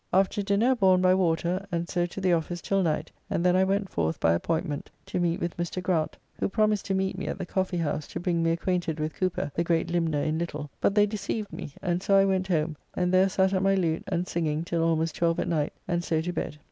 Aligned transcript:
After 0.11 0.41
dinner, 0.41 0.73
borne 0.73 0.99
by 0.99 1.13
water, 1.13 1.63
and 1.71 1.87
so 1.87 2.07
to 2.07 2.19
the 2.19 2.33
office 2.33 2.59
till 2.59 2.81
night, 2.81 3.11
and 3.29 3.45
then 3.45 3.55
I 3.55 3.63
went 3.63 3.87
forth, 3.87 4.19
by 4.19 4.33
appointment, 4.33 4.89
to 5.05 5.19
meet 5.19 5.39
with 5.39 5.55
Mr. 5.57 5.79
Grant, 5.79 6.17
who 6.39 6.49
promised 6.49 6.87
to 6.87 6.95
meet 6.95 7.19
me 7.19 7.27
at 7.27 7.37
the 7.37 7.45
Coffee 7.45 7.77
house 7.77 8.07
to 8.07 8.19
bring 8.19 8.41
me 8.41 8.49
acquainted 8.49 8.99
with 8.99 9.13
Cooper 9.13 9.51
the 9.53 9.63
great 9.63 9.91
limner 9.91 10.23
in 10.23 10.39
little, 10.39 10.71
but 10.81 10.95
they 10.95 11.05
deceived 11.05 11.53
me, 11.53 11.75
and 11.83 12.01
so 12.01 12.15
I 12.17 12.25
went 12.25 12.47
home, 12.47 12.77
and 12.95 13.13
there 13.13 13.29
sat 13.29 13.53
at 13.53 13.61
my 13.61 13.75
lute 13.75 14.01
and 14.07 14.27
singing 14.27 14.63
till 14.63 14.81
almost 14.81 15.13
twelve 15.13 15.39
at 15.39 15.47
night, 15.47 15.71
and 15.87 16.03
so 16.03 16.19
to 16.19 16.33
bed. 16.33 16.57